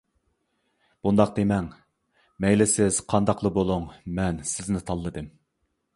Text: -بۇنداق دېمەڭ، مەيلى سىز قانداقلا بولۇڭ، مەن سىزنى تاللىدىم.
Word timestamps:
-بۇنداق 1.07 1.35
دېمەڭ، 1.35 1.67
مەيلى 2.45 2.69
سىز 2.73 2.97
قانداقلا 3.15 3.53
بولۇڭ، 3.59 3.87
مەن 4.21 4.45
سىزنى 4.57 4.83
تاللىدىم. 4.89 5.31